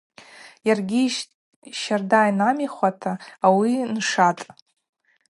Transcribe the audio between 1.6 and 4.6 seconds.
щарда йнамихуата ауи ншатӏ.